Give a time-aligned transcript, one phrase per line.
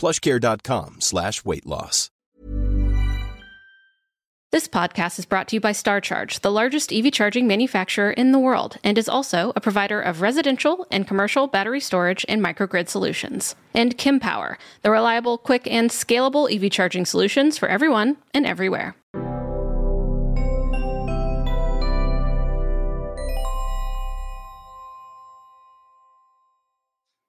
[0.00, 2.10] plushcare.com slash weight loss.
[4.52, 8.38] This podcast is brought to you by StarCharge, the largest EV charging manufacturer in the
[8.40, 13.54] world, and is also a provider of residential and commercial battery storage and microgrid solutions.
[13.74, 18.96] And Kempower, the reliable, quick, and scalable EV charging solutions for everyone and everywhere.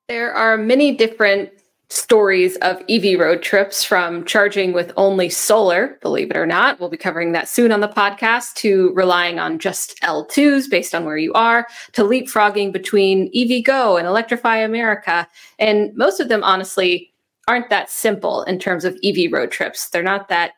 [0.09, 1.52] There are many different
[1.92, 6.80] stories of EV road trips from charging with only solar, believe it or not.
[6.80, 11.03] We'll be covering that soon on the podcast, to relying on just L2s based on
[11.03, 15.27] where you are, to leapfrogging between EVgo and Electrify America.
[15.60, 17.11] And most of them, honestly,
[17.48, 19.89] aren't that simple in terms of EV road trips.
[19.89, 20.52] They're not that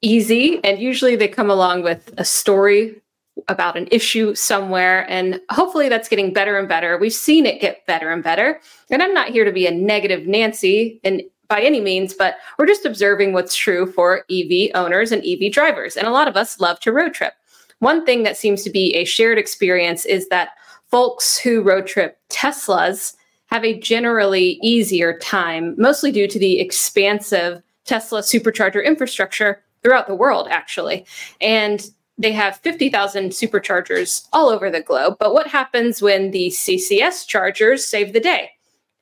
[0.00, 0.62] easy.
[0.64, 3.02] And usually they come along with a story
[3.48, 5.08] about an issue somewhere.
[5.10, 6.98] And hopefully that's getting better and better.
[6.98, 8.60] We've seen it get better and better.
[8.90, 12.66] And I'm not here to be a negative Nancy and by any means, but we're
[12.66, 15.96] just observing what's true for EV owners and EV drivers.
[15.96, 17.34] And a lot of us love to road trip.
[17.78, 20.50] One thing that seems to be a shared experience is that
[20.90, 23.14] folks who road trip Teslas
[23.46, 30.16] have a generally easier time, mostly due to the expansive Tesla supercharger infrastructure throughout the
[30.16, 31.06] world, actually.
[31.40, 31.88] And
[32.18, 35.16] they have 50,000 superchargers all over the globe.
[35.20, 38.50] But what happens when the CCS chargers save the day?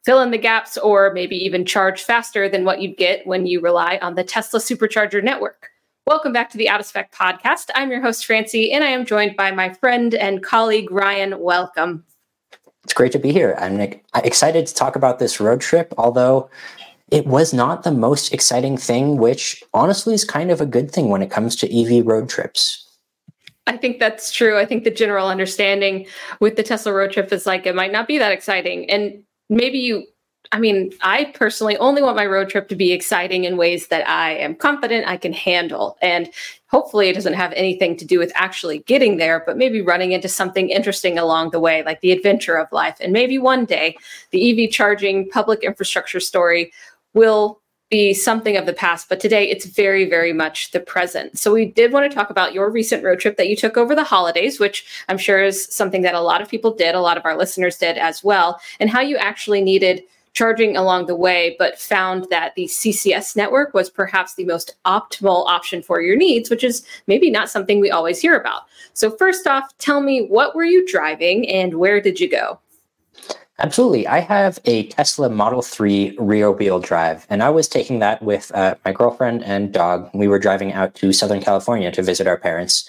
[0.04, 3.60] Fill in the gaps or maybe even charge faster than what you'd get when you
[3.60, 5.70] rely on the Tesla supercharger network.
[6.06, 7.70] Welcome back to the Out of Spec podcast.
[7.74, 11.38] I'm your host, Francie, and I am joined by my friend and colleague, Ryan.
[11.38, 12.04] Welcome.
[12.82, 13.56] It's great to be here.
[13.58, 13.80] I'm
[14.22, 16.50] excited to talk about this road trip, although
[17.10, 21.08] it was not the most exciting thing, which honestly is kind of a good thing
[21.08, 22.83] when it comes to EV road trips.
[23.66, 24.58] I think that's true.
[24.58, 26.06] I think the general understanding
[26.40, 28.90] with the Tesla road trip is like it might not be that exciting.
[28.90, 30.06] And maybe you,
[30.52, 34.06] I mean, I personally only want my road trip to be exciting in ways that
[34.06, 35.96] I am confident I can handle.
[36.02, 36.28] And
[36.66, 40.28] hopefully it doesn't have anything to do with actually getting there, but maybe running into
[40.28, 42.98] something interesting along the way, like the adventure of life.
[43.00, 43.96] And maybe one day
[44.30, 46.70] the EV charging public infrastructure story
[47.14, 47.60] will
[47.94, 51.38] be something of the past, but today it's very, very much the present.
[51.38, 53.94] So we did want to talk about your recent road trip that you took over
[53.94, 57.16] the holidays, which I'm sure is something that a lot of people did, a lot
[57.16, 61.54] of our listeners did as well, and how you actually needed charging along the way,
[61.56, 66.50] but found that the CCS network was perhaps the most optimal option for your needs,
[66.50, 68.62] which is maybe not something we always hear about.
[68.94, 72.58] So first off, tell me what were you driving and where did you go?
[73.60, 74.06] Absolutely.
[74.08, 78.50] I have a Tesla Model 3 rear wheel drive, and I was taking that with
[78.52, 80.10] uh, my girlfriend and dog.
[80.12, 82.88] We were driving out to Southern California to visit our parents.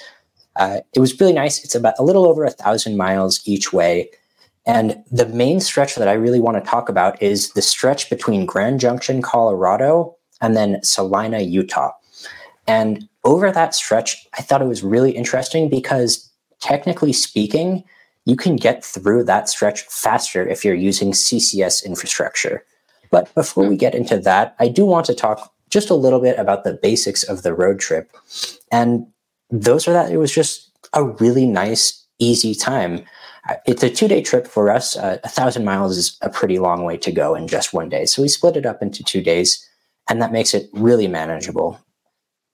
[0.56, 1.64] Uh, it was really nice.
[1.64, 4.10] It's about a little over a thousand miles each way.
[4.66, 8.48] And the main stretch that I really want to talk about is the stretch between
[8.48, 11.92] Grand Junction, Colorado, and then Salina, Utah.
[12.68, 17.84] And over that stretch, I thought it was really interesting because technically speaking,
[18.26, 22.66] you can get through that stretch faster if you're using CCS infrastructure.
[23.12, 26.38] But before we get into that, I do want to talk just a little bit
[26.40, 28.12] about the basics of the road trip.
[28.72, 29.08] And
[29.50, 33.04] those are that it was just a really nice, easy time.
[33.68, 34.98] It's a two day trip for us.
[34.98, 38.06] Uh, a thousand miles is a pretty long way to go in just one day.
[38.06, 39.68] So we split it up into two days.
[40.08, 41.80] and that makes it really manageable.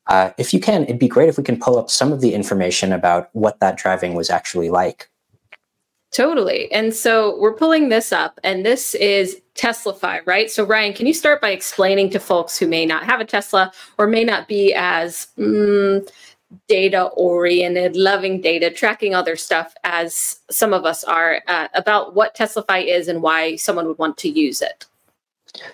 [0.07, 2.33] Uh, if you can, it'd be great if we can pull up some of the
[2.33, 5.10] information about what that driving was actually like.
[6.11, 6.69] Totally.
[6.73, 10.51] And so we're pulling this up, and this is TeslaFi, right?
[10.51, 13.71] So, Ryan, can you start by explaining to folks who may not have a Tesla
[13.97, 16.05] or may not be as mm,
[16.67, 22.35] data oriented, loving data, tracking other stuff as some of us are, uh, about what
[22.35, 24.85] TeslaFi is and why someone would want to use it?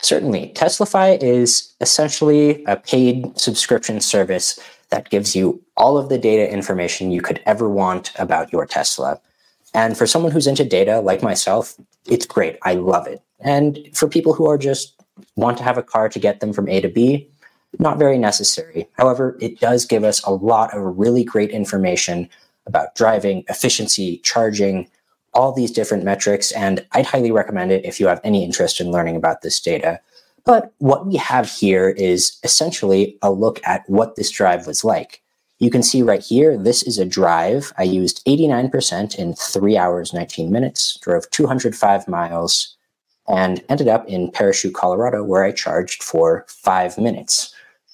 [0.01, 0.51] Certainly.
[0.55, 4.59] TeslaFi is essentially a paid subscription service
[4.89, 9.19] that gives you all of the data information you could ever want about your Tesla.
[9.73, 11.75] And for someone who's into data like myself,
[12.05, 12.57] it's great.
[12.63, 13.21] I love it.
[13.39, 14.95] And for people who are just
[15.35, 17.29] want to have a car to get them from A to B,
[17.79, 18.87] not very necessary.
[18.93, 22.29] However, it does give us a lot of really great information
[22.65, 24.89] about driving, efficiency, charging,
[25.33, 26.51] all these different metrics.
[26.51, 29.99] And I'd highly recommend it if you have any interest in learning about this data.
[30.43, 35.21] But what we have here is essentially a look at what this drive was like.
[35.59, 37.73] You can see right here, this is a drive.
[37.77, 42.77] I used 89% in three hours, 19 minutes, drove 205 miles,
[43.27, 47.53] and ended up in Parachute, Colorado, where I charged for five minutes.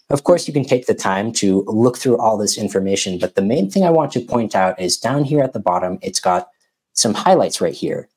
[0.10, 3.42] Of course, you can take the time to look through all this information, but the
[3.42, 6.50] main thing I want to point out is down here at the bottom, it's got
[6.94, 8.10] some highlights right here.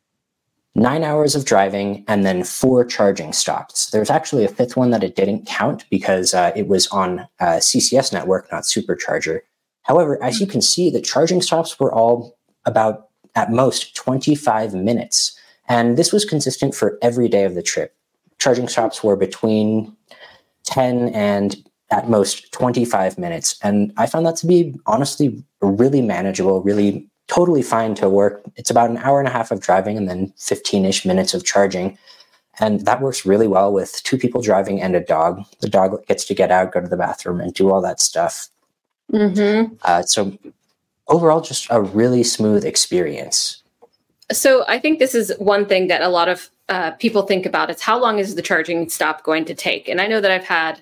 [0.77, 3.87] Nine hours of driving and then four charging stops.
[3.87, 7.61] There's actually a fifth one that it didn't count because uh, it was on uh,
[7.61, 9.41] CCS network, not Supercharger.
[9.85, 12.37] However, as you can see, the charging stops were all
[12.67, 15.35] about at most 25 minutes.
[15.67, 17.97] And this was consistent for every day of the trip.
[18.39, 19.97] Charging stops were between
[20.65, 21.57] 10 and
[21.91, 23.59] at most 25 minutes.
[23.63, 28.43] And I found that to be honestly really manageable, really totally fine to work.
[28.57, 31.45] It's about an hour and a half of driving and then 15 ish minutes of
[31.45, 31.99] charging.
[32.59, 35.43] And that works really well with two people driving and a dog.
[35.61, 38.49] The dog gets to get out, go to the bathroom, and do all that stuff.
[39.13, 39.75] Mm-hmm.
[39.83, 40.37] Uh, so,
[41.09, 43.63] overall, just a really smooth experience.
[44.33, 47.71] So, I think this is one thing that a lot of uh, people think about
[47.71, 49.87] is how long is the charging stop going to take?
[49.89, 50.81] And I know that I've had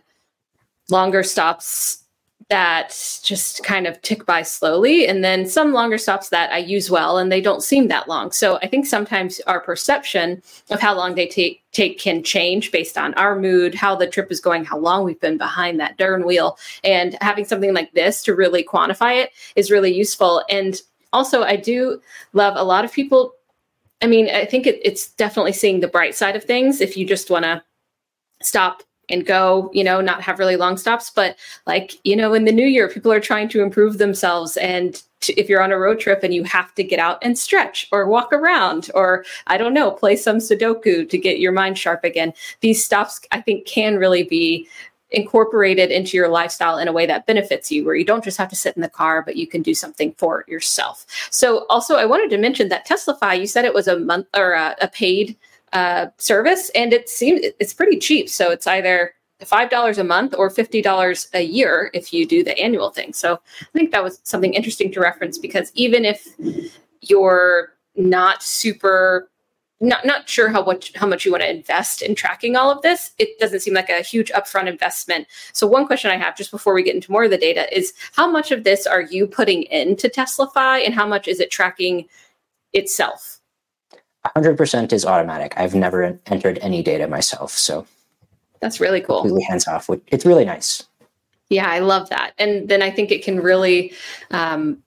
[0.90, 2.03] longer stops
[2.50, 5.06] that just kind of tick by slowly.
[5.06, 8.32] And then some longer stops that I use well and they don't seem that long.
[8.32, 12.96] So I think sometimes our perception of how long they take take can change based
[12.96, 16.24] on our mood, how the trip is going, how long we've been behind that darn
[16.24, 16.58] wheel.
[16.82, 20.44] And having something like this to really quantify it is really useful.
[20.48, 20.80] And
[21.12, 22.00] also I do
[22.32, 23.32] love a lot of people
[24.02, 26.80] I mean I think it, it's definitely seeing the bright side of things.
[26.80, 27.62] If you just want to
[28.42, 31.10] stop and go, you know, not have really long stops.
[31.10, 31.36] But
[31.66, 34.56] like, you know, in the new year, people are trying to improve themselves.
[34.56, 37.38] And to, if you're on a road trip and you have to get out and
[37.38, 41.78] stretch or walk around or, I don't know, play some Sudoku to get your mind
[41.78, 44.68] sharp again, these stops, I think, can really be
[45.10, 48.48] incorporated into your lifestyle in a way that benefits you where you don't just have
[48.48, 52.04] to sit in the car but you can do something for yourself so also i
[52.04, 55.36] wanted to mention that TeslaFi you said it was a month or a, a paid
[55.74, 58.30] uh, service, and it seems it's pretty cheap.
[58.30, 59.12] So it's either
[59.44, 63.12] five dollars a month or fifty dollars a year if you do the annual thing.
[63.12, 66.26] So I think that was something interesting to reference because even if
[67.02, 69.30] you're not super
[69.80, 72.80] not not sure how much how much you want to invest in tracking all of
[72.82, 76.50] this it doesn't seem like a huge upfront investment so one question i have just
[76.50, 79.26] before we get into more of the data is how much of this are you
[79.26, 82.06] putting into TeslaFi and how much is it tracking
[82.72, 83.33] itself
[84.24, 85.54] 100% is automatic.
[85.56, 87.52] I've never entered any data myself.
[87.52, 87.86] So
[88.60, 89.20] that's really cool.
[89.20, 89.90] Completely hands off.
[90.08, 90.82] It's really nice.
[91.50, 92.32] Yeah, I love that.
[92.38, 93.92] And then I think it can really,
[94.30, 94.78] um,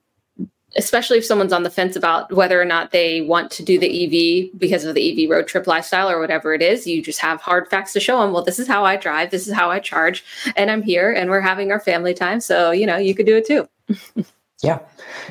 [0.76, 4.50] especially if someone's on the fence about whether or not they want to do the
[4.52, 7.40] EV because of the EV road trip lifestyle or whatever it is, you just have
[7.42, 8.34] hard facts to show them.
[8.34, 10.26] Well, this is how I drive, this is how I charge,
[10.56, 12.42] and I'm here and we're having our family time.
[12.42, 13.68] So, you know, you could do it too.
[14.64, 14.80] yeah,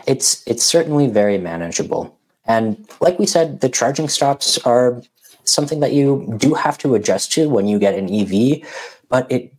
[0.07, 2.16] it's it's certainly very manageable.
[2.47, 5.03] And like we said, the charging stops are
[5.45, 8.67] something that you do have to adjust to when you get an EV,
[9.09, 9.53] but it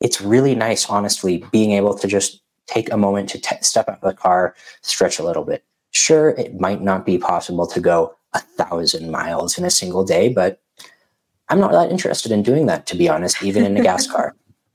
[0.00, 4.02] it's really nice, honestly, being able to just take a moment to t- step out
[4.02, 5.64] of the car, stretch a little bit.
[5.92, 10.28] Sure, it might not be possible to go a thousand miles in a single day,
[10.28, 10.60] but
[11.48, 14.34] I'm not that interested in doing that, to be honest, even in a gas car.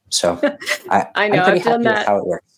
[0.09, 0.39] So
[0.89, 2.05] I, I know I've done that.
[2.05, 2.56] how it works.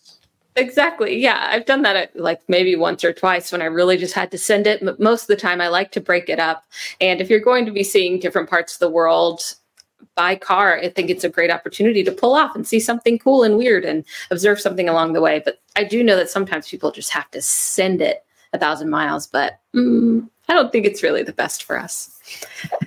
[0.56, 1.16] Exactly.
[1.16, 1.48] Yeah.
[1.50, 4.38] I've done that at, like maybe once or twice when I really just had to
[4.38, 4.84] send it.
[4.84, 6.64] But most of the time, I like to break it up.
[7.00, 9.54] And if you're going to be seeing different parts of the world
[10.16, 13.42] by car, I think it's a great opportunity to pull off and see something cool
[13.42, 15.40] and weird and observe something along the way.
[15.44, 19.26] But I do know that sometimes people just have to send it a thousand miles.
[19.28, 22.18] But mm, I don't think it's really the best for us.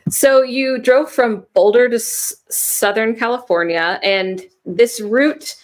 [0.10, 5.55] So you drove from Boulder to S- Southern California, and this route,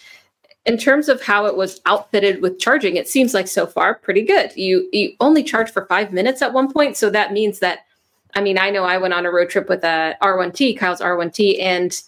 [0.66, 4.22] in terms of how it was outfitted with charging, it seems like so far pretty
[4.22, 4.54] good.
[4.56, 7.80] You you only charge for five minutes at one point, so that means that.
[8.36, 11.60] I mean, I know I went on a road trip with a R1T, Kyle's R1T,
[11.60, 12.00] and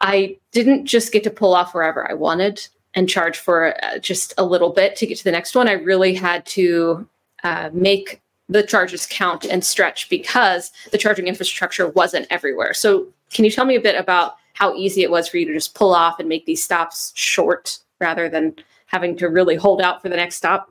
[0.00, 4.32] I didn't just get to pull off wherever I wanted and charge for uh, just
[4.38, 5.68] a little bit to get to the next one.
[5.68, 7.06] I really had to
[7.44, 12.72] uh, make the charges count and stretch because the charging infrastructure wasn't everywhere.
[12.72, 15.52] So, can you tell me a bit about how easy it was for you to
[15.52, 18.54] just pull off and make these stops short rather than
[18.86, 20.70] having to really hold out for the next stop?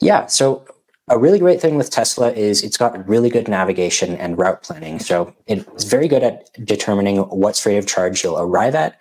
[0.00, 0.26] Yeah.
[0.26, 0.66] So,
[1.10, 4.98] a really great thing with Tesla is it's got really good navigation and route planning.
[4.98, 8.98] So, it's very good at determining what state of charge you'll arrive at.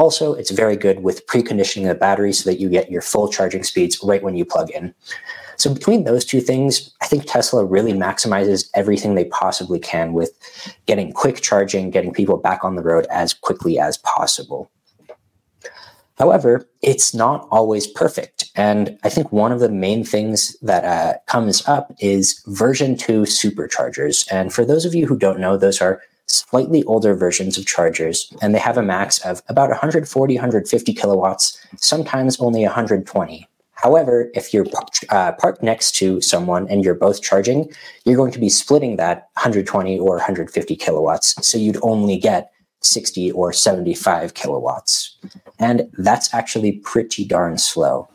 [0.00, 3.62] Also, it's very good with preconditioning the battery so that you get your full charging
[3.62, 4.94] speeds right when you plug in.
[5.58, 10.30] So between those two things, I think Tesla really maximizes everything they possibly can with
[10.86, 14.70] getting quick charging, getting people back on the road as quickly as possible.
[16.18, 18.50] However, it's not always perfect.
[18.56, 23.22] And I think one of the main things that uh, comes up is version 2
[23.22, 24.26] superchargers.
[24.32, 28.32] And for those of you who don't know, those are slightly older versions of chargers,
[28.40, 33.48] and they have a max of about 140, 150 kilowatts, sometimes only 120.
[33.80, 34.66] However, if you're
[35.08, 37.70] uh, parked next to someone and you're both charging,
[38.04, 41.34] you're going to be splitting that 120 or 150 kilowatts.
[41.46, 45.16] So you'd only get 60 or 75 kilowatts.
[45.58, 48.09] And that's actually pretty darn slow.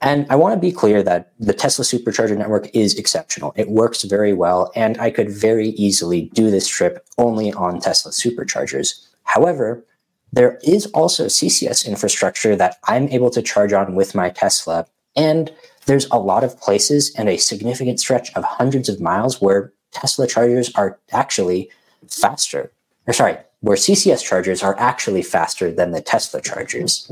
[0.00, 3.52] And I want to be clear that the Tesla supercharger network is exceptional.
[3.56, 8.12] It works very well, and I could very easily do this trip only on Tesla
[8.12, 9.06] superchargers.
[9.24, 9.84] However,
[10.32, 14.86] there is also CCS infrastructure that I'm able to charge on with my Tesla.
[15.16, 15.52] And
[15.86, 20.26] there's a lot of places and a significant stretch of hundreds of miles where Tesla
[20.26, 21.70] chargers are actually
[22.06, 22.70] faster.
[23.06, 27.10] Or sorry, where CCS chargers are actually faster than the Tesla chargers.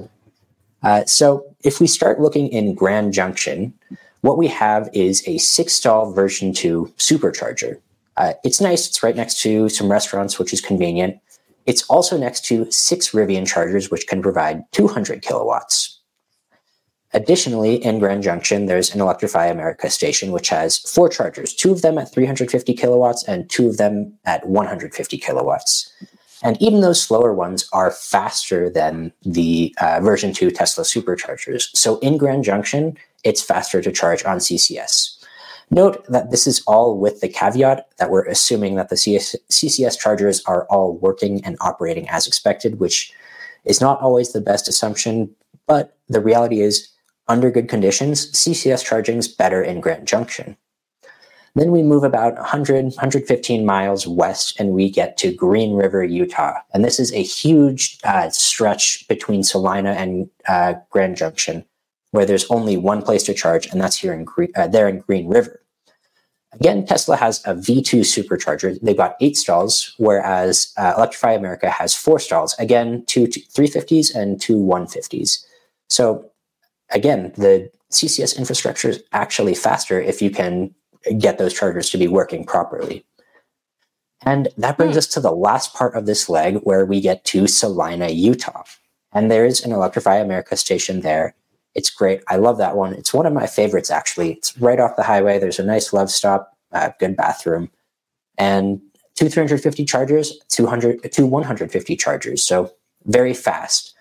[0.83, 3.73] Uh, so if we start looking in Grand Junction,
[4.21, 7.81] what we have is a six stall version 2 supercharger.
[8.17, 11.19] Uh, it's nice, it's right next to some restaurants, which is convenient.
[11.67, 16.01] It's also next to six Rivian chargers, which can provide 200 kilowatts.
[17.13, 21.83] Additionally, in Grand Junction, there's an Electrify America station, which has four chargers, two of
[21.83, 25.93] them at 350 kilowatts and two of them at 150 kilowatts.
[26.43, 31.69] And even those slower ones are faster than the uh, version 2 Tesla superchargers.
[31.75, 35.17] So in Grand Junction, it's faster to charge on CCS.
[35.71, 39.99] Note that this is all with the caveat that we're assuming that the CS- CCS
[39.99, 43.13] chargers are all working and operating as expected, which
[43.65, 45.35] is not always the best assumption,
[45.67, 46.89] but the reality is,
[47.29, 50.57] under good conditions, CCS charging is better in Grand Junction.
[51.57, 56.61] Then we move about 100, 115 miles west and we get to Green River, Utah.
[56.73, 61.65] And this is a huge uh, stretch between Salina and uh, Grand Junction
[62.17, 65.01] where there's only one place to charge, and that's here in Green, uh, there in
[65.01, 65.63] Green River.
[66.53, 68.79] Again, Tesla has a V2 supercharger.
[68.81, 72.55] They've got eight stalls, whereas uh, Electrify America has four stalls.
[72.59, 75.45] Again, two 350s and two 150s.
[75.91, 76.31] So,
[76.91, 80.75] again, the CCS infrastructure is actually faster if you can
[81.19, 83.05] get those chargers to be working properly.
[84.23, 84.99] And that brings hmm.
[84.99, 88.65] us to the last part of this leg where we get to Salina, Utah.
[89.13, 91.35] And there's an Electrify America station there.
[91.75, 92.23] It's great.
[92.29, 92.95] I love that one.
[92.95, 94.33] It's one of my favorites, actually.
[94.33, 95.39] It's right off the highway.
[95.39, 97.71] There's a nice love stop, uh, good bathroom,
[98.39, 98.81] and
[99.15, 102.45] two 350 chargers, 200, two 150 chargers.
[102.45, 102.73] So
[103.05, 103.95] very fast.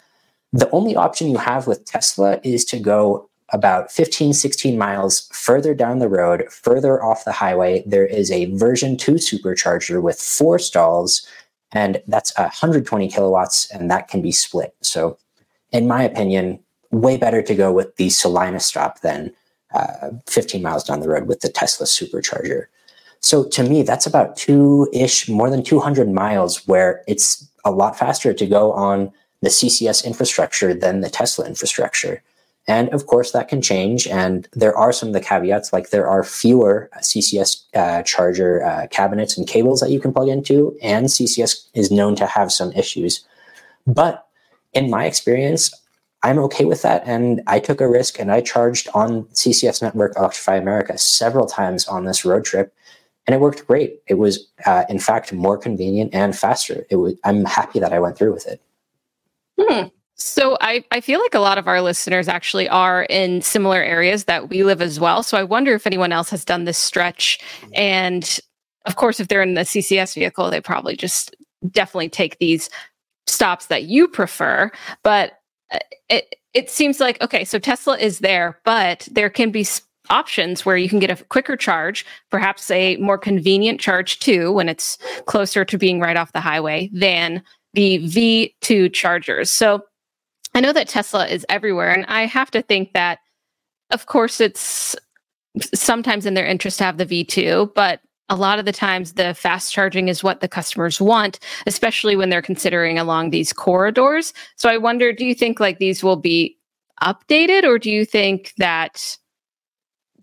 [0.54, 5.74] The only option you have with Tesla is to go about 15, 16 miles further
[5.74, 7.84] down the road, further off the highway.
[7.86, 11.28] There is a version 2 supercharger with four stalls,
[11.72, 14.76] and that's 120 kilowatts, and that can be split.
[14.82, 15.18] So,
[15.72, 16.60] in my opinion,
[16.92, 19.34] way better to go with the Salina stop than
[19.74, 22.66] uh, 15 miles down the road with the Tesla supercharger.
[23.20, 27.98] So to me, that's about two ish, more than 200 miles where it's a lot
[27.98, 29.12] faster to go on
[29.42, 32.22] the CCS infrastructure than the Tesla infrastructure.
[32.68, 34.08] And of course, that can change.
[34.08, 38.88] And there are some of the caveats, like there are fewer CCS uh, charger uh,
[38.90, 42.72] cabinets and cables that you can plug into, and CCS is known to have some
[42.72, 43.24] issues.
[43.86, 44.28] But
[44.74, 45.72] in my experience,
[46.24, 47.04] I'm okay with that.
[47.06, 51.88] And I took a risk and I charged on CCS Network Electrify America several times
[51.88, 52.74] on this road trip.
[53.28, 54.02] And it worked great.
[54.08, 56.86] It was, uh, in fact, more convenient and faster.
[56.90, 58.62] It was, I'm happy that I went through with it.
[59.60, 59.88] Hmm.
[60.16, 64.26] So I, I feel like a lot of our listeners actually are in similar areas
[64.26, 65.24] that we live as well.
[65.24, 67.40] So I wonder if anyone else has done this stretch.
[67.74, 68.40] And
[68.86, 71.36] of course, if they're in the CCS vehicle, they probably just
[71.72, 72.70] definitely take these
[73.28, 74.72] stops that you prefer.
[75.04, 75.34] But
[75.72, 75.80] uh,
[76.10, 79.68] it it seems like okay, so Tesla is there, but there can be
[80.10, 84.70] options where you can get a quicker charge, perhaps a more convenient charge too when
[84.70, 87.44] it's closer to being right off the highway than
[87.74, 89.52] the V2 chargers.
[89.52, 89.82] So
[90.56, 93.20] I know that Tesla is everywhere, and I have to think that,
[93.92, 94.96] of course, it's
[95.74, 99.34] sometimes in their interest to have the V2, but a lot of the times the
[99.34, 104.34] fast charging is what the customers want, especially when they're considering along these corridors.
[104.56, 106.58] So I wonder, do you think like these will be
[107.04, 109.18] updated, or do you think that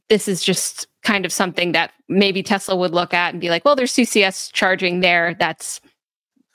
[0.09, 3.65] this is just kind of something that maybe Tesla would look at and be like,
[3.65, 5.81] well, there's CCS charging there that's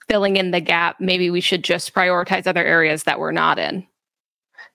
[0.07, 0.97] filling in the gap.
[0.99, 3.85] Maybe we should just prioritize other areas that we're not in?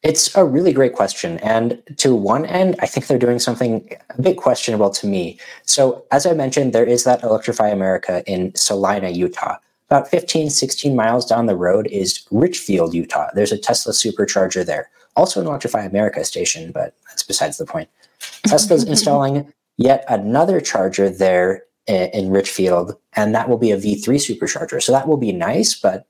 [0.02, 1.38] It's a really great question.
[1.38, 5.38] And to one end, I think they're doing something a bit questionable to me.
[5.64, 9.58] So, as I mentioned, there is that Electrify America in Salina, Utah.
[9.88, 13.28] About 15, 16 miles down the road is Richfield, Utah.
[13.34, 14.90] There's a Tesla supercharger there.
[15.14, 17.88] Also an Electrify America station, but that's besides the point.
[18.46, 24.82] Tesla's installing yet another charger there in Richfield, and that will be a V3 supercharger.
[24.82, 26.06] So that will be nice, but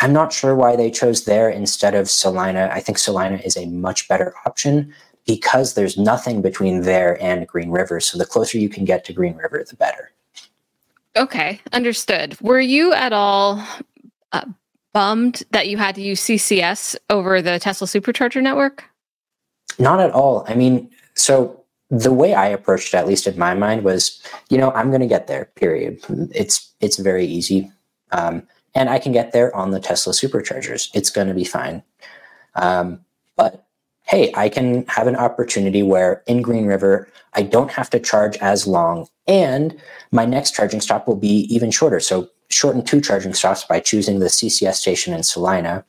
[0.00, 2.70] I'm not sure why they chose there instead of Salina.
[2.72, 4.94] I think Salina is a much better option
[5.26, 8.00] because there's nothing between there and Green River.
[8.00, 10.12] So the closer you can get to Green River, the better.
[11.16, 12.40] Okay, understood.
[12.40, 13.62] Were you at all
[14.32, 14.44] uh,
[14.92, 18.84] bummed that you had to use CCS over the Tesla supercharger network?
[19.78, 20.44] Not at all.
[20.48, 24.58] I mean, so the way I approached it, at least in my mind, was, you
[24.58, 25.46] know, I'm going to get there.
[25.54, 26.00] Period.
[26.34, 27.70] It's it's very easy,
[28.12, 30.90] um, and I can get there on the Tesla superchargers.
[30.94, 31.82] It's going to be fine.
[32.54, 33.00] Um,
[33.36, 33.66] but
[34.02, 38.36] hey, I can have an opportunity where in Green River I don't have to charge
[38.38, 39.76] as long, and
[40.12, 42.00] my next charging stop will be even shorter.
[42.00, 45.84] So shorten two charging stops by choosing the CCS station in Salina.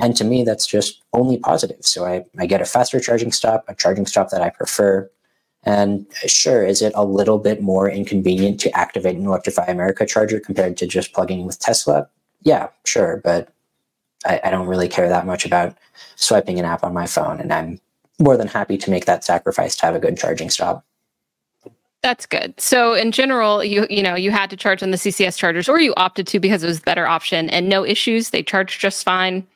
[0.00, 1.78] And to me, that's just only positive.
[1.82, 5.08] So I, I get a faster charging stop, a charging stop that I prefer,
[5.66, 10.38] and sure, is it a little bit more inconvenient to activate an Electrify America charger
[10.38, 12.08] compared to just plugging in with Tesla?
[12.42, 13.48] Yeah, sure, but
[14.26, 15.76] I, I, don't really care that much about
[16.16, 17.80] swiping an app on my phone, and I'm
[18.18, 20.84] more than happy to make that sacrifice to have a good charging stop.
[22.02, 22.60] That's good.
[22.60, 25.80] So in general, you you know you had to charge on the CCS chargers, or
[25.80, 28.28] you opted to because it was a better option, and no issues.
[28.28, 29.46] They charged just fine.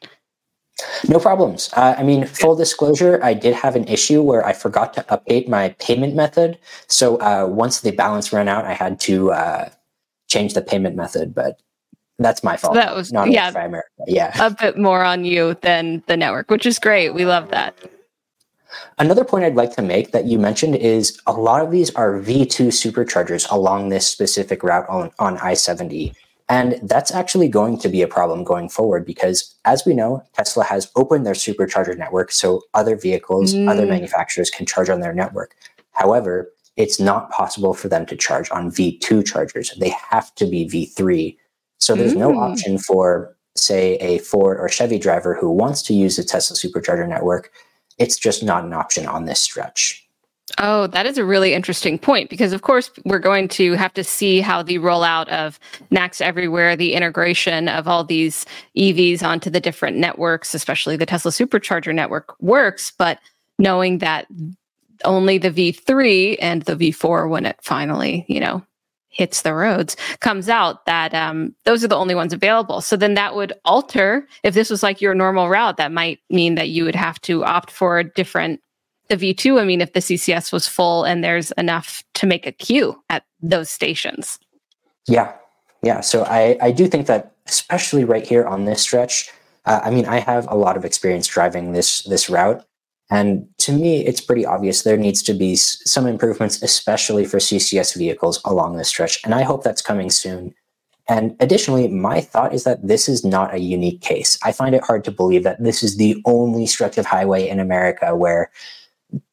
[1.08, 1.70] No problems.
[1.74, 5.48] Uh, I mean, full disclosure, I did have an issue where I forgot to update
[5.48, 6.58] my payment method.
[6.86, 9.70] So uh, once the balance ran out, I had to uh,
[10.28, 11.60] change the payment method, but
[12.18, 12.74] that's my fault.
[12.74, 13.88] That was not yeah, America.
[14.06, 17.10] Yeah, a bit more on you than the network, which is great.
[17.10, 17.76] We love that.
[18.98, 22.14] Another point I'd like to make that you mentioned is a lot of these are
[22.14, 26.12] V2 superchargers along this specific route on, on I 70.
[26.50, 30.64] And that's actually going to be a problem going forward because, as we know, Tesla
[30.64, 33.68] has opened their supercharger network so other vehicles, mm.
[33.68, 35.54] other manufacturers can charge on their network.
[35.92, 39.74] However, it's not possible for them to charge on V2 chargers.
[39.78, 41.36] They have to be V3.
[41.80, 42.18] So there's mm.
[42.18, 46.56] no option for, say, a Ford or Chevy driver who wants to use the Tesla
[46.56, 47.50] supercharger network.
[47.98, 50.07] It's just not an option on this stretch.
[50.60, 54.02] Oh, that is a really interesting point because, of course, we're going to have to
[54.02, 55.60] see how the rollout of
[55.92, 58.44] NACS everywhere, the integration of all these
[58.76, 62.90] EVs onto the different networks, especially the Tesla supercharger network, works.
[62.90, 63.20] But
[63.60, 64.26] knowing that
[65.04, 68.64] only the V3 and the V4, when it finally, you know,
[69.10, 72.80] hits the roads, comes out, that um, those are the only ones available.
[72.80, 76.56] So then that would alter, if this was like your normal route, that might mean
[76.56, 78.60] that you would have to opt for a different
[79.08, 82.52] the V2, I mean, if the CCS was full and there's enough to make a
[82.52, 84.38] queue at those stations.
[85.06, 85.32] Yeah.
[85.82, 86.00] Yeah.
[86.00, 89.30] So I, I do think that, especially right here on this stretch,
[89.64, 92.64] uh, I mean, I have a lot of experience driving this this route.
[93.10, 97.38] And to me, it's pretty obvious there needs to be s- some improvements, especially for
[97.38, 99.18] CCS vehicles along this stretch.
[99.24, 100.54] And I hope that's coming soon.
[101.08, 104.38] And additionally, my thought is that this is not a unique case.
[104.44, 107.60] I find it hard to believe that this is the only stretch of highway in
[107.60, 108.50] America where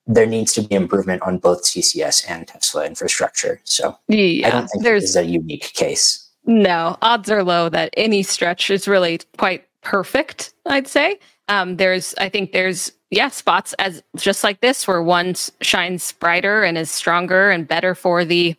[0.07, 3.59] there needs to be improvement on both CCS and Tesla infrastructure.
[3.63, 6.21] So yeah, I don't think there's this is a unique case.
[6.45, 11.19] No, odds are low that any stretch is really quite perfect, I'd say.
[11.47, 16.63] Um, there's, I think there's, yeah, spots as just like this where one shines brighter
[16.63, 18.55] and is stronger and better for the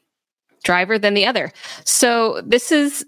[0.65, 1.53] driver than the other.
[1.85, 3.05] So this is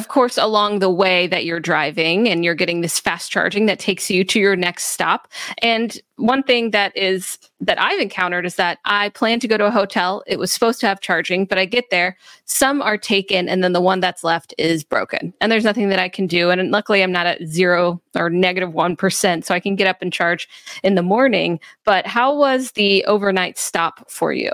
[0.00, 3.78] of course, along the way that you're driving and you're getting this fast charging that
[3.78, 5.28] takes you to your next stop.
[5.58, 9.66] And one thing that is that I've encountered is that I plan to go to
[9.66, 10.22] a hotel.
[10.26, 13.74] It was supposed to have charging, but I get there, some are taken, and then
[13.74, 15.34] the one that's left is broken.
[15.42, 16.48] And there's nothing that I can do.
[16.48, 18.96] And luckily, I'm not at zero or negative 1,
[19.42, 20.48] so I can get up and charge
[20.82, 21.60] in the morning.
[21.84, 24.50] But how was the overnight stop for you?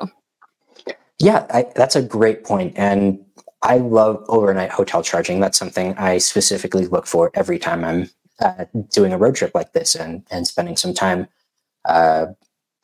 [1.20, 2.72] Yeah, I, that's a great point.
[2.76, 3.24] And
[3.62, 5.40] I love overnight hotel charging.
[5.40, 9.72] That's something I specifically look for every time I'm uh, doing a road trip like
[9.72, 11.26] this and, and spending some time
[11.84, 12.26] uh,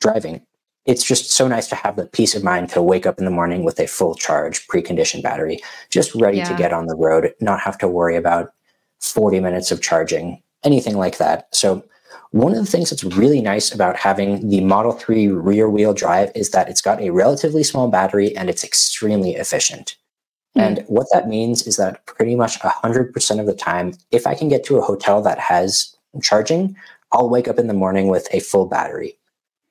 [0.01, 0.45] driving.
[0.85, 3.31] It's just so nice to have the peace of mind to wake up in the
[3.31, 5.59] morning with a full charge, preconditioned battery,
[5.89, 6.49] just ready yeah.
[6.49, 8.53] to get on the road, not have to worry about
[8.99, 11.47] 40 minutes of charging, anything like that.
[11.55, 11.85] So
[12.31, 16.31] one of the things that's really nice about having the Model 3 rear wheel drive
[16.35, 19.95] is that it's got a relatively small battery and it's extremely efficient.
[20.55, 20.59] Mm-hmm.
[20.59, 24.49] And what that means is that pretty much 100% of the time, if I can
[24.49, 26.75] get to a hotel that has charging,
[27.11, 29.17] I'll wake up in the morning with a full battery.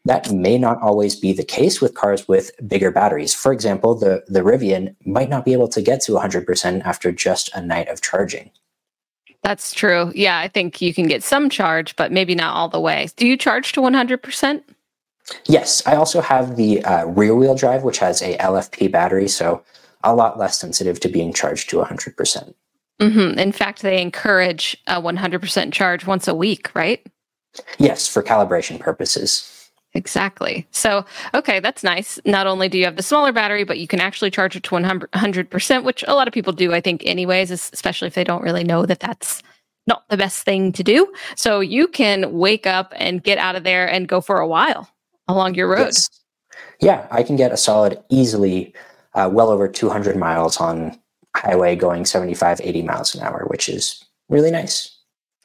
[0.04, 3.32] That may not always be the case with cars with bigger batteries.
[3.34, 7.54] For example, the, the Rivian might not be able to get to 100% after just
[7.54, 8.50] a night of charging.
[9.42, 10.12] That's true.
[10.14, 13.08] Yeah, I think you can get some charge, but maybe not all the way.
[13.16, 14.62] Do you charge to 100%?
[15.46, 19.62] Yes, I also have the uh, rear wheel drive, which has a LFP battery, so
[20.04, 22.16] a lot less sensitive to being charged to 100%.
[22.16, 22.56] percent
[23.00, 27.04] mm hmm In fact, they encourage a 100% charge once a week, right?
[27.78, 29.48] Yes, for calibration purposes.
[29.94, 30.66] Exactly.
[30.70, 32.18] So, okay, that's nice.
[32.24, 34.70] Not only do you have the smaller battery, but you can actually charge it to
[34.70, 38.64] 100%, which a lot of people do, I think, anyways, especially if they don't really
[38.64, 39.42] know that that's
[39.86, 41.12] not the best thing to do.
[41.36, 44.88] So, you can wake up and get out of there and go for a while
[45.28, 45.92] along your road.
[45.92, 46.08] Yes.
[46.80, 48.74] Yeah, I can get a solid, easily
[49.14, 50.98] uh, well over 200 miles on
[51.36, 54.96] highway going 75, 80 miles an hour, which is really nice.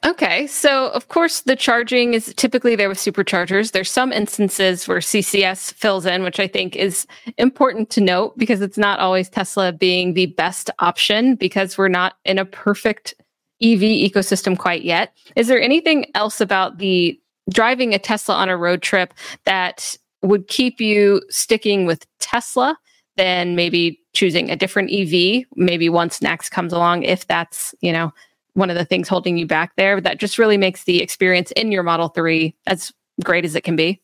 [0.06, 3.72] Okay, so of course the charging is typically there with superchargers.
[3.72, 7.04] There's some instances where CCS fills in, which I think is
[7.36, 12.14] important to note because it's not always Tesla being the best option because we're not
[12.24, 13.14] in a perfect
[13.60, 15.16] EV ecosystem quite yet.
[15.34, 19.12] Is there anything else about the driving a Tesla on a road trip
[19.46, 22.78] that would keep you sticking with Tesla
[23.18, 28.12] than maybe choosing a different EV, maybe once NACS comes along, if that's, you know,
[28.54, 31.70] one of the things holding you back there that just really makes the experience in
[31.70, 34.00] your Model 3 as great as it can be?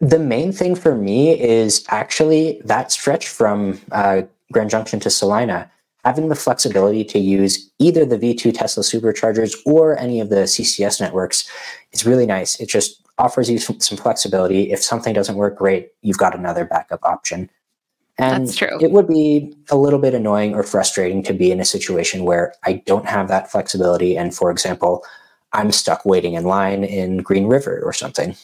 [0.00, 5.70] The main thing for me is actually that stretch from uh, Grand Junction to Salina.
[6.04, 11.00] Having the flexibility to use either the V2 Tesla superchargers or any of the CCS
[11.00, 11.48] networks
[11.92, 12.58] is really nice.
[12.58, 14.72] It just offers you some flexibility.
[14.72, 17.50] If something doesn't work great, you've got another backup option.
[18.22, 18.78] And That's true.
[18.80, 22.54] It would be a little bit annoying or frustrating to be in a situation where
[22.64, 24.16] I don't have that flexibility.
[24.16, 25.04] And for example,
[25.52, 28.36] I'm stuck waiting in line in Green River or something.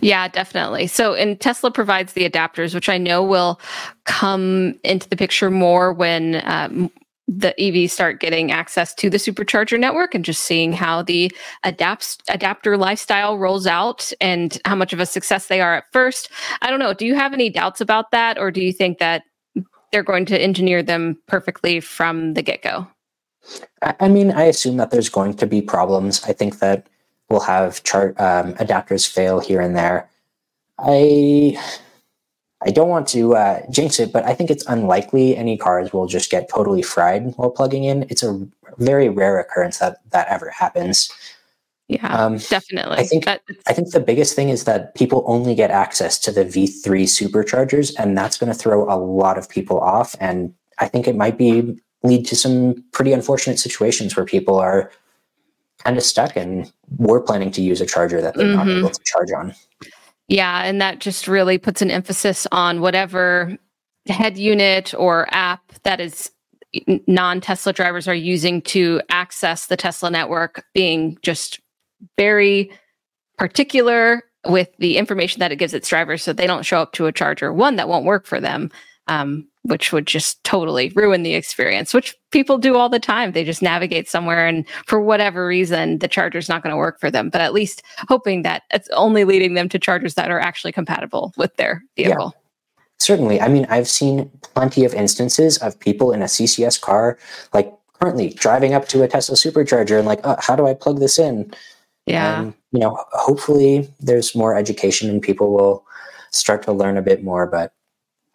[0.00, 0.86] Yeah, definitely.
[0.86, 3.60] So, and Tesla provides the adapters, which I know will
[4.04, 6.90] come into the picture more when um,
[7.26, 11.32] the EVs start getting access to the supercharger network and just seeing how the
[11.62, 16.28] adapts adapter lifestyle rolls out and how much of a success they are at first.
[16.60, 16.92] I don't know.
[16.92, 19.22] Do you have any doubts about that, or do you think that
[19.90, 22.86] they're going to engineer them perfectly from the get go?
[24.00, 26.22] I mean, I assume that there's going to be problems.
[26.24, 26.88] I think that
[27.28, 30.08] we'll have chart um, adapters fail here and there.
[30.78, 31.58] I
[32.64, 36.06] I don't want to uh, jinx it, but I think it's unlikely any cars will
[36.06, 38.06] just get totally fried while plugging in.
[38.08, 38.46] It's a
[38.78, 41.10] very rare occurrence that that ever happens.
[41.88, 42.96] Yeah, um, definitely.
[42.96, 46.44] I think I think the biggest thing is that people only get access to the
[46.44, 50.16] V3 superchargers, and that's going to throw a lot of people off.
[50.18, 54.90] And I think it might be lead to some pretty unfortunate situations where people are
[55.84, 58.68] kind of stuck and we're planning to use a charger that they're mm-hmm.
[58.68, 59.54] not able to charge on.
[60.28, 63.58] Yeah, and that just really puts an emphasis on whatever
[64.08, 66.30] head unit or app that is
[67.06, 71.60] non Tesla drivers are using to access the Tesla network being just
[72.16, 72.70] very
[73.38, 77.06] particular with the information that it gives its drivers so they don't show up to
[77.06, 78.70] a charger one that won't work for them
[79.06, 83.32] um, which would just totally ruin the experience, which people do all the time.
[83.32, 87.10] They just navigate somewhere and for whatever reason, the charger's not going to work for
[87.10, 90.72] them, but at least hoping that it's only leading them to chargers that are actually
[90.72, 92.32] compatible with their vehicle.
[92.34, 92.40] Yeah.
[92.98, 93.40] Certainly.
[93.40, 97.18] I mean, I've seen plenty of instances of people in a CCS car,
[97.52, 101.00] like currently driving up to a Tesla supercharger and like, oh, how do I plug
[101.00, 101.52] this in?
[102.06, 102.40] Yeah.
[102.40, 105.84] And, you know, hopefully there's more education and people will
[106.32, 107.72] start to learn a bit more, but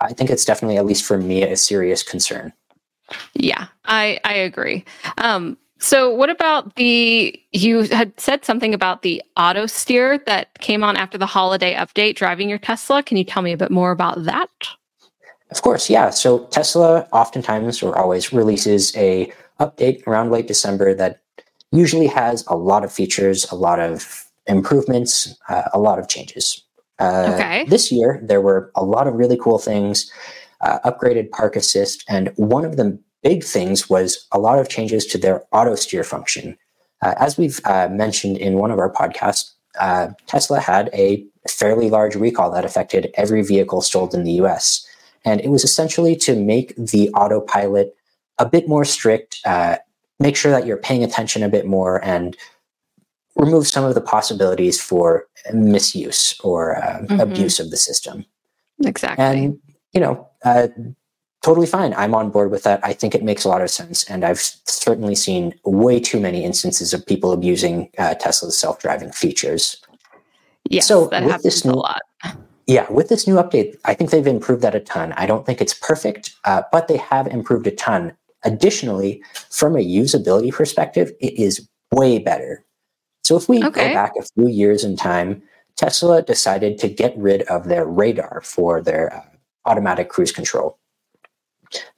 [0.01, 2.53] I think it's definitely, at least for me, a serious concern.
[3.33, 4.85] Yeah, I I agree.
[5.17, 10.83] Um, so what about the you had said something about the auto steer that came
[10.83, 13.01] on after the holiday update driving your Tesla.
[13.01, 14.49] Can you tell me a bit more about that?
[15.51, 16.12] Of course, yeah.
[16.12, 21.21] So Tesla oftentimes or always releases a update around late December that
[21.71, 26.63] usually has a lot of features, a lot of improvements, uh, a lot of changes.
[26.99, 27.65] Uh, okay.
[27.65, 30.12] This year, there were a lot of really cool things,
[30.62, 35.05] uh, upgraded park assist, and one of the big things was a lot of changes
[35.07, 36.57] to their auto steer function.
[37.01, 41.89] Uh, as we've uh, mentioned in one of our podcasts, uh, Tesla had a fairly
[41.89, 44.85] large recall that affected every vehicle sold in the US.
[45.25, 47.95] And it was essentially to make the autopilot
[48.38, 49.77] a bit more strict, uh,
[50.19, 52.38] make sure that you're paying attention a bit more, and
[53.39, 57.19] remove some of the possibilities for misuse or uh, mm-hmm.
[57.19, 58.25] abuse of the system.
[58.86, 59.23] Exactly.
[59.23, 59.60] And,
[59.93, 60.67] you know, uh,
[61.41, 61.93] totally fine.
[61.95, 62.80] I'm on board with that.
[62.84, 64.04] I think it makes a lot of sense.
[64.10, 69.12] And I've certainly seen way too many instances of people abusing uh, Tesla's self driving
[69.12, 69.82] features.
[70.69, 72.02] Yeah, so that happens new, a lot.
[72.67, 75.13] Yeah, with this new update, I think they've improved that a ton.
[75.13, 78.15] I don't think it's perfect, uh, but they have improved a ton.
[78.43, 82.63] Additionally, from a usability perspective, it is way better.
[83.29, 83.89] So if we okay.
[83.89, 85.43] go back a few years in time,
[85.75, 89.21] Tesla decided to get rid of their radar for their uh,
[89.65, 90.79] automatic cruise control.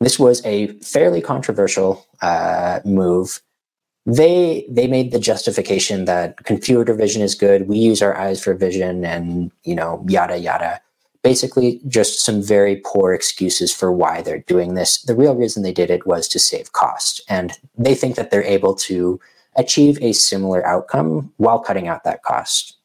[0.02, 3.42] This was a fairly controversial uh, move.
[4.06, 7.70] They they made the justification that computer vision is good.
[7.70, 10.82] We use our eyes for vision, and you know, yada yada.
[11.24, 15.02] Basically, just some very poor excuses for why they're doing this.
[15.04, 18.44] The real reason they did it was to save cost, and they think that they're
[18.44, 19.18] able to
[19.56, 22.78] achieve a similar outcome while cutting out that cost.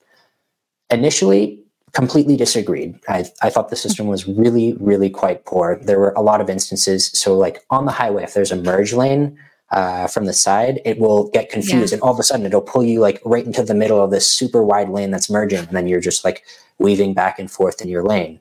[0.90, 1.60] Initially,
[1.92, 2.98] completely disagreed.
[3.08, 5.78] I, I thought the system was really, really quite poor.
[5.80, 7.10] There were a lot of instances.
[7.18, 9.38] So, like on the highway, if there's a merge lane
[9.70, 11.96] uh, from the side, it will get confused, yeah.
[11.96, 14.30] and all of a sudden, it'll pull you like right into the middle of this
[14.30, 16.44] super wide lane that's merging, and then you're just like
[16.78, 18.40] weaving back and forth in your lane.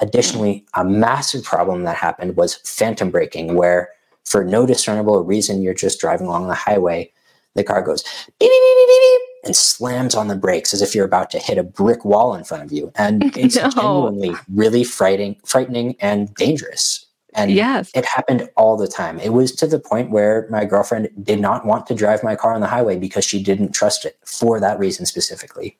[0.00, 3.90] Additionally, a massive problem that happened was phantom braking, where
[4.24, 7.10] for no discernible reason, you're just driving along the highway,
[7.54, 10.94] the car goes beep, beep, beep, beep, beep, and slams on the brakes as if
[10.94, 12.92] you're about to hit a brick wall in front of you.
[12.96, 13.70] And it's no.
[13.70, 17.06] genuinely really frightening, frightening and dangerous.
[17.34, 17.90] And yes.
[17.94, 19.20] it happened all the time.
[19.20, 22.54] It was to the point where my girlfriend did not want to drive my car
[22.54, 25.78] on the highway because she didn't trust it for that reason specifically.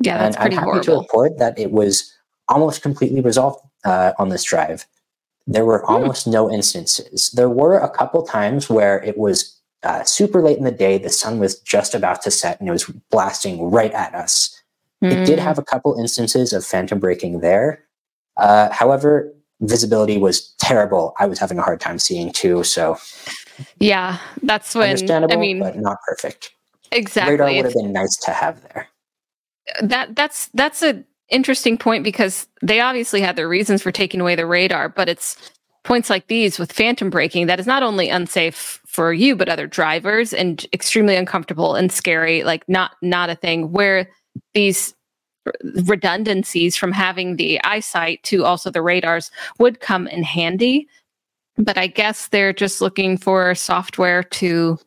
[0.00, 0.84] Yeah, that's and pretty I'm happy horrible.
[0.84, 2.12] to report that it was
[2.48, 4.86] almost completely resolved uh, on this drive.
[5.46, 5.92] There were hmm.
[5.92, 7.30] almost no instances.
[7.34, 10.98] There were a couple times where it was uh, super late in the day.
[10.98, 14.62] The sun was just about to set and it was blasting right at us.
[15.02, 15.12] Mm.
[15.12, 15.44] It did hmm.
[15.44, 17.84] have a couple instances of phantom braking there.
[18.36, 21.14] Uh, however, visibility was terrible.
[21.18, 22.62] I was having a hard time seeing too.
[22.62, 22.96] So,
[23.78, 26.52] yeah, that's when understandable, I mean, but not perfect.
[26.92, 28.88] Exactly, radar would have been nice to have there.
[29.82, 34.34] That that's that's a interesting point because they obviously had their reasons for taking away
[34.34, 35.36] the radar, but it's
[35.84, 39.66] points like these with phantom braking that is not only unsafe for you but other
[39.66, 44.08] drivers and extremely uncomfortable and scary like not not a thing where
[44.54, 44.94] these
[45.84, 50.86] redundancies from having the eyesight to also the radars would come in handy
[51.58, 54.78] but i guess they're just looking for software to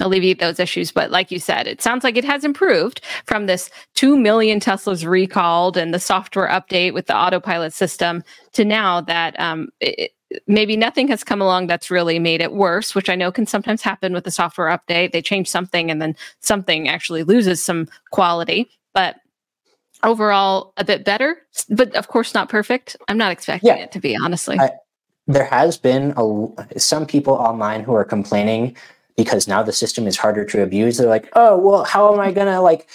[0.00, 0.92] alleviate those issues.
[0.92, 5.04] But like you said, it sounds like it has improved from this 2 million Teslas
[5.04, 8.22] recalled and the software update with the autopilot system
[8.52, 10.12] to now that um, it,
[10.46, 13.82] maybe nothing has come along that's really made it worse, which I know can sometimes
[13.82, 15.12] happen with the software update.
[15.12, 18.68] They change something and then something actually loses some quality.
[18.92, 19.16] But
[20.02, 21.38] overall, a bit better,
[21.70, 22.96] but of course not perfect.
[23.08, 23.84] I'm not expecting yeah.
[23.84, 24.58] it to be, honestly.
[24.58, 24.70] I,
[25.26, 28.76] there has been a, some people online who are complaining
[29.16, 30.98] because now the system is harder to abuse.
[30.98, 32.88] They're like, oh, well, how am I going to like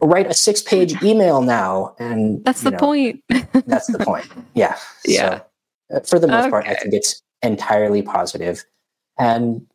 [0.00, 1.94] write a six page email now?
[1.98, 3.22] And that's the know, point.
[3.66, 4.26] that's the point.
[4.54, 4.76] Yeah.
[5.04, 5.38] Yeah.
[5.38, 5.44] So,
[5.92, 6.50] Uh, for the most okay.
[6.50, 8.64] part, I think it's entirely positive.
[9.18, 9.66] And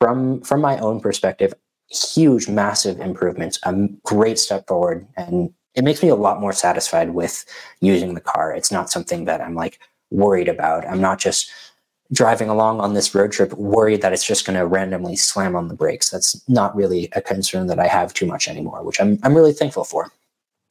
[0.00, 1.54] from from my own perspective,
[1.88, 7.14] huge, massive improvements, a great step forward, and it makes me a lot more satisfied
[7.14, 7.44] with
[7.80, 8.54] using the car.
[8.54, 10.86] It's not something that I'm like worried about.
[10.86, 11.50] I'm not just
[12.12, 15.68] driving along on this road trip worried that it's just going to randomly slam on
[15.68, 16.10] the brakes.
[16.10, 19.52] That's not really a concern that I have too much anymore, which I'm I'm really
[19.52, 20.12] thankful for.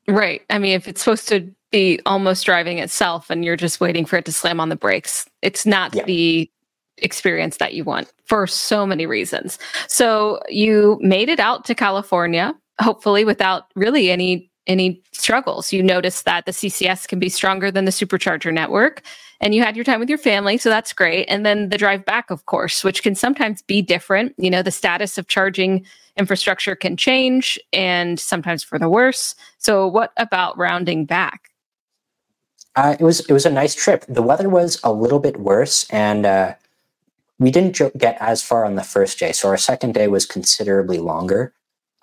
[0.07, 0.41] Right.
[0.49, 4.17] I mean, if it's supposed to be almost driving itself and you're just waiting for
[4.17, 6.03] it to slam on the brakes, it's not yeah.
[6.05, 6.49] the
[6.97, 9.57] experience that you want for so many reasons.
[9.87, 15.73] So you made it out to California, hopefully without really any any struggles.
[15.73, 19.01] You noticed that the CCS can be stronger than the supercharger network,
[19.41, 21.25] and you had your time with your family, so that's great.
[21.25, 24.33] And then the drive back, of course, which can sometimes be different.
[24.37, 29.35] You know, the status of charging infrastructure can change, and sometimes for the worse.
[29.57, 31.49] So, what about rounding back?
[32.75, 34.05] Uh, it was it was a nice trip.
[34.07, 36.55] The weather was a little bit worse, and uh,
[37.39, 39.31] we didn't get as far on the first day.
[39.31, 41.53] So our second day was considerably longer.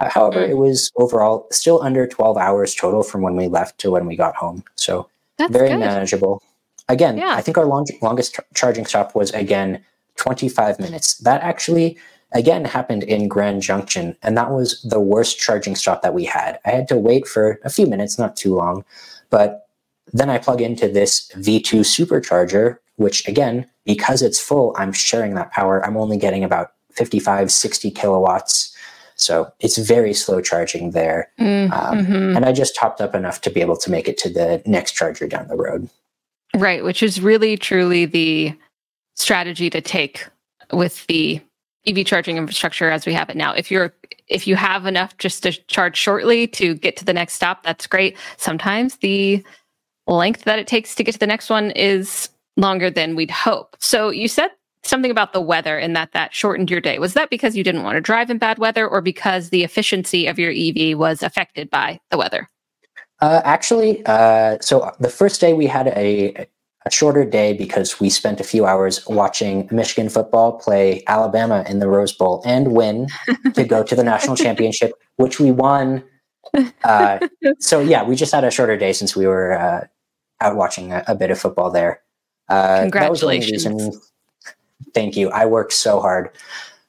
[0.00, 0.48] Uh, however, mm.
[0.48, 4.16] it was overall still under 12 hours total from when we left to when we
[4.16, 4.64] got home.
[4.74, 5.78] So That's very good.
[5.78, 6.42] manageable.
[6.88, 7.34] Again, yeah.
[7.34, 9.84] I think our long, longest tr- charging stop was again
[10.16, 11.14] 25 minutes.
[11.18, 11.98] That actually
[12.32, 16.58] again happened in Grand Junction, and that was the worst charging stop that we had.
[16.64, 18.84] I had to wait for a few minutes, not too long,
[19.28, 19.68] but
[20.12, 25.52] then I plug into this V2 supercharger, which again, because it's full, I'm sharing that
[25.52, 25.84] power.
[25.84, 28.69] I'm only getting about 55, 60 kilowatts
[29.20, 31.30] so it's very slow charging there.
[31.38, 32.36] Mm, um, mm-hmm.
[32.36, 34.92] And I just topped up enough to be able to make it to the next
[34.92, 35.88] charger down the road.
[36.56, 38.56] Right, which is really truly the
[39.14, 40.26] strategy to take
[40.72, 41.40] with the
[41.86, 43.52] EV charging infrastructure as we have it now.
[43.52, 43.94] If you're
[44.28, 47.86] if you have enough just to charge shortly to get to the next stop, that's
[47.86, 48.16] great.
[48.36, 49.42] Sometimes the
[50.06, 53.76] length that it takes to get to the next one is longer than we'd hope.
[53.80, 54.50] So you said
[54.82, 56.98] something about the weather and that that shortened your day.
[56.98, 60.26] Was that because you didn't want to drive in bad weather or because the efficiency
[60.26, 62.48] of your EV was affected by the weather?
[63.20, 66.46] Uh, actually, uh, so the first day we had a,
[66.86, 71.80] a shorter day because we spent a few hours watching Michigan football play Alabama in
[71.80, 73.08] the Rose Bowl and win
[73.54, 76.02] to go to the national championship, which we won.
[76.82, 77.18] Uh,
[77.58, 79.86] so yeah, we just had a shorter day since we were uh,
[80.40, 82.00] out watching a, a, bit of football there.
[82.48, 83.64] Uh, Congratulations.
[83.64, 84.00] That was the reason
[84.94, 85.30] thank you.
[85.30, 86.30] I worked so hard.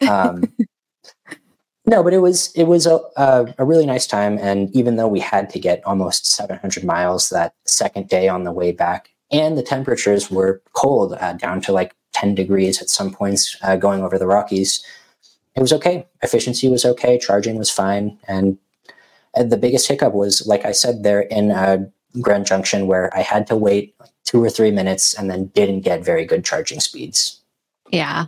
[0.10, 0.51] Um,
[1.86, 5.08] no, but it was it was a, a, a really nice time, and even though
[5.08, 9.58] we had to get almost 700 miles that second day on the way back, and
[9.58, 14.04] the temperatures were cold uh, down to like 10 degrees at some points uh, going
[14.04, 14.84] over the Rockies,
[15.56, 16.08] it was okay.
[16.21, 17.17] Efficiency was okay.
[17.17, 18.58] Charging was fine, and,
[19.36, 21.86] and the biggest hiccup was, like I said, there in uh,
[22.21, 25.82] Grand Junction, where I had to wait like two or three minutes and then didn't
[25.82, 27.40] get very good charging speeds.
[27.91, 28.27] Yeah.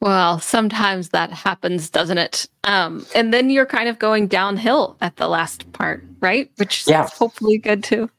[0.00, 2.48] Well, sometimes that happens, doesn't it?
[2.64, 6.50] Um, and then you're kind of going downhill at the last part, right?
[6.56, 7.08] Which is yeah.
[7.08, 8.10] hopefully good too.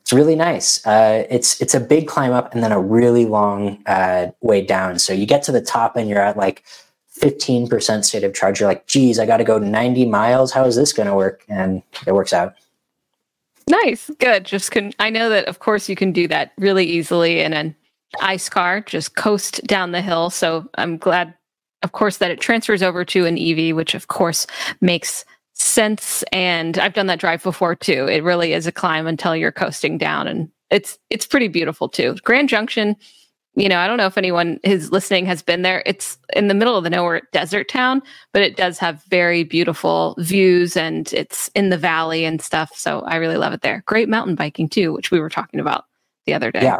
[0.00, 0.84] It's really nice.
[0.84, 4.98] Uh, it's it's a big climb up and then a really long uh, way down.
[4.98, 6.64] So you get to the top and you're at like
[7.20, 8.58] 15% state of charge.
[8.58, 10.50] You're like, geez, I got to go 90 miles.
[10.50, 11.44] How is this going to work?
[11.48, 12.54] And it works out.
[13.68, 14.44] Nice, good.
[14.44, 17.76] Just can I know that of course you can do that really easily in an
[18.20, 20.30] ice car, just coast down the hill.
[20.30, 21.34] So I'm glad,
[21.82, 24.46] of course, that it transfers over to an EV, which of course
[24.80, 26.22] makes sense.
[26.32, 28.06] And I've done that drive before too.
[28.06, 32.16] It really is a climb until you're coasting down, and it's it's pretty beautiful too.
[32.24, 32.96] Grand Junction.
[33.54, 35.82] You know, I don't know if anyone who's listening has been there.
[35.84, 38.00] It's in the middle of the nowhere desert town,
[38.32, 42.70] but it does have very beautiful views and it's in the valley and stuff.
[42.74, 43.82] So I really love it there.
[43.84, 45.84] Great mountain biking too, which we were talking about
[46.24, 46.62] the other day.
[46.62, 46.78] Yeah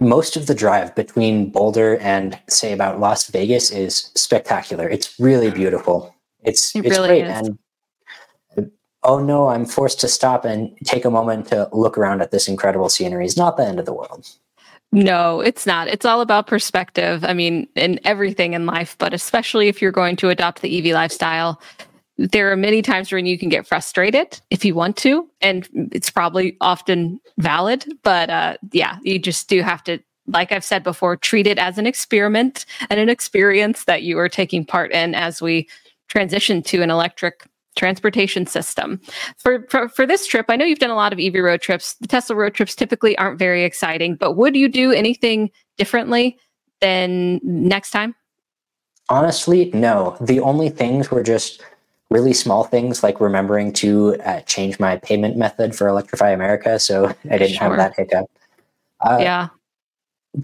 [0.00, 4.88] most of the drive between Boulder and say about Las Vegas is spectacular.
[4.88, 5.56] It's really mm-hmm.
[5.56, 6.14] beautiful.
[6.42, 7.26] It's it it's really great.
[7.26, 7.48] Is.
[8.56, 8.70] And
[9.02, 12.48] oh no, I'm forced to stop and take a moment to look around at this
[12.48, 13.24] incredible scenery.
[13.24, 14.28] It's not the end of the world.
[14.92, 15.88] No, it's not.
[15.88, 17.24] It's all about perspective.
[17.24, 20.94] I mean, in everything in life, but especially if you're going to adopt the EV
[20.94, 21.60] lifestyle,
[22.18, 26.10] there are many times when you can get frustrated if you want to, and it's
[26.10, 27.84] probably often valid.
[28.02, 31.78] But uh, yeah, you just do have to, like I've said before, treat it as
[31.78, 35.68] an experiment and an experience that you are taking part in as we
[36.08, 38.98] transition to an electric transportation system.
[39.36, 41.94] For, for, for this trip, I know you've done a lot of EV road trips.
[42.00, 46.38] The Tesla road trips typically aren't very exciting, but would you do anything differently
[46.80, 48.14] than next time?
[49.10, 50.16] Honestly, no.
[50.20, 51.62] The only things were just
[52.10, 57.06] really small things like remembering to uh, change my payment method for Electrify America, so
[57.30, 57.68] I didn't sure.
[57.68, 58.26] have that hiccup.
[59.00, 59.48] Uh, yeah.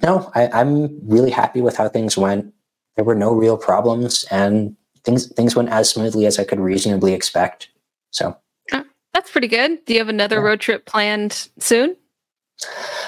[0.02, 2.52] No, I, I'm really happy with how things went.
[2.96, 7.14] There were no real problems, and things things went as smoothly as I could reasonably
[7.14, 7.68] expect.
[8.10, 8.36] So
[8.72, 9.84] uh, that's pretty good.
[9.84, 10.42] Do you have another yeah.
[10.42, 11.96] road trip planned soon?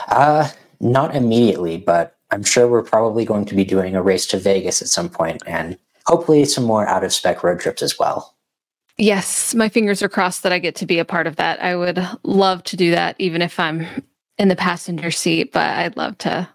[0.09, 0.49] Uh,
[0.81, 4.83] not immediately, but I'm sure we're probably going to be doing a race to Vegas
[4.83, 8.34] at some point, and hopefully some more out of spec road trips as well.
[8.97, 11.61] Yes, my fingers are crossed that I get to be a part of that.
[11.63, 13.87] I would love to do that, even if I'm
[14.39, 16.49] in the passenger seat, but I'd love to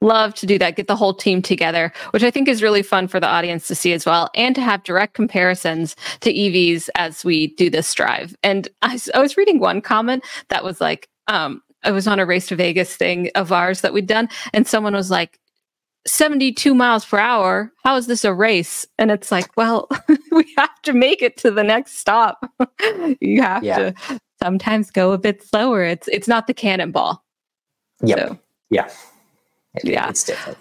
[0.00, 3.08] love to do that get the whole team together which i think is really fun
[3.08, 7.24] for the audience to see as well and to have direct comparisons to evs as
[7.24, 11.62] we do this drive and i, I was reading one comment that was like um,
[11.84, 14.94] I was on a race to Vegas thing of ours that we'd done, and someone
[14.94, 15.38] was like,
[16.08, 17.72] 72 miles per hour.
[17.84, 18.86] How is this a race?
[18.98, 19.88] And it's like, well,
[20.32, 22.44] we have to make it to the next stop.
[23.20, 23.78] you have yeah.
[23.78, 25.82] to sometimes go a bit slower.
[25.84, 27.24] It's it's not the cannonball.
[28.02, 28.18] Yep.
[28.18, 28.38] So,
[28.70, 28.90] yeah.
[29.74, 30.08] It, yeah.
[30.08, 30.58] It's different.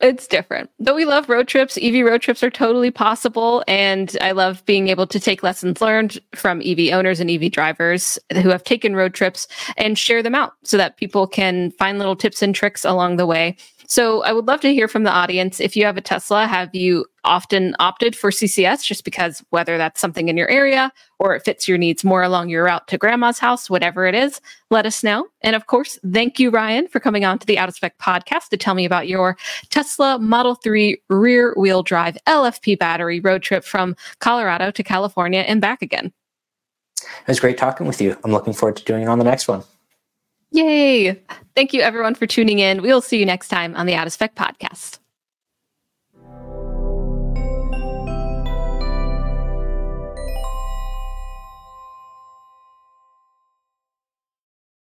[0.00, 0.68] It's different.
[0.78, 1.78] But we love road trips.
[1.80, 3.64] EV road trips are totally possible.
[3.66, 8.18] And I love being able to take lessons learned from EV owners and EV drivers
[8.34, 12.16] who have taken road trips and share them out so that people can find little
[12.16, 13.56] tips and tricks along the way
[13.86, 15.60] so I would love to hear from the audience.
[15.60, 20.00] If you have a Tesla, have you often opted for CCS just because whether that's
[20.00, 23.38] something in your area or it fits your needs more along your route to grandma's
[23.38, 25.26] house, whatever it is, let us know.
[25.42, 28.48] And of course, thank you, Ryan, for coming on to the Out of Spec podcast
[28.50, 29.36] to tell me about your
[29.70, 35.60] Tesla Model 3 rear wheel drive LFP battery road trip from Colorado to California and
[35.60, 36.12] back again.
[37.02, 38.16] It was great talking with you.
[38.24, 39.62] I'm looking forward to doing it on the next one.
[40.52, 41.22] Yay.
[41.54, 42.82] Thank you, everyone, for tuning in.
[42.82, 44.98] We'll see you next time on the Out of Spec podcast.